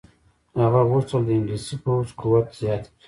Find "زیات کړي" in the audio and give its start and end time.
2.59-2.97